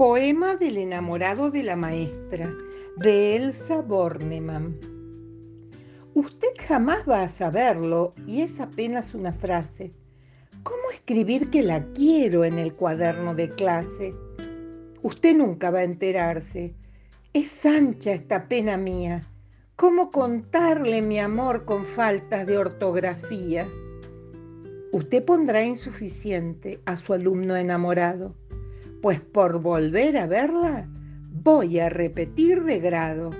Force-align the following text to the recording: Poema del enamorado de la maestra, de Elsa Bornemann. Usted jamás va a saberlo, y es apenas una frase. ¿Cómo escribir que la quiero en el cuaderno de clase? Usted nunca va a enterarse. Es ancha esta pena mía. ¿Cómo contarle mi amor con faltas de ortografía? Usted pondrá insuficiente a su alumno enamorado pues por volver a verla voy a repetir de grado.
Poema 0.00 0.56
del 0.56 0.78
enamorado 0.78 1.50
de 1.50 1.62
la 1.62 1.76
maestra, 1.76 2.50
de 2.96 3.36
Elsa 3.36 3.82
Bornemann. 3.82 4.80
Usted 6.14 6.48
jamás 6.66 7.06
va 7.06 7.22
a 7.22 7.28
saberlo, 7.28 8.14
y 8.26 8.40
es 8.40 8.60
apenas 8.60 9.14
una 9.14 9.34
frase. 9.34 9.92
¿Cómo 10.62 10.90
escribir 10.90 11.50
que 11.50 11.62
la 11.62 11.84
quiero 11.92 12.46
en 12.46 12.58
el 12.58 12.72
cuaderno 12.72 13.34
de 13.34 13.50
clase? 13.50 14.14
Usted 15.02 15.36
nunca 15.36 15.70
va 15.70 15.80
a 15.80 15.84
enterarse. 15.84 16.74
Es 17.34 17.66
ancha 17.66 18.12
esta 18.12 18.48
pena 18.48 18.78
mía. 18.78 19.20
¿Cómo 19.76 20.10
contarle 20.10 21.02
mi 21.02 21.18
amor 21.18 21.66
con 21.66 21.84
faltas 21.84 22.46
de 22.46 22.56
ortografía? 22.56 23.68
Usted 24.92 25.22
pondrá 25.26 25.62
insuficiente 25.62 26.80
a 26.86 26.96
su 26.96 27.12
alumno 27.12 27.54
enamorado 27.54 28.39
pues 29.00 29.20
por 29.20 29.60
volver 29.60 30.16
a 30.18 30.26
verla 30.26 30.88
voy 31.32 31.78
a 31.78 31.88
repetir 31.88 32.64
de 32.64 32.80
grado. 32.80 33.30